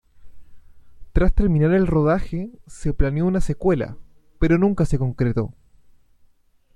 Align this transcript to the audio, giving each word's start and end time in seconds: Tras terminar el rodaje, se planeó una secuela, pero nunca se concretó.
Tras 1.13 1.31
terminar 1.31 1.73
el 1.75 1.85
rodaje, 1.85 2.49
se 2.65 2.91
planeó 2.91 3.27
una 3.27 3.39
secuela, 3.39 3.97
pero 4.39 4.57
nunca 4.57 4.83
se 4.87 4.97
concretó. 4.97 5.53